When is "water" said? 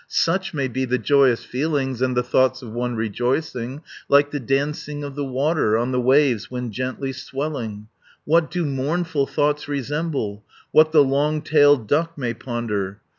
5.23-5.77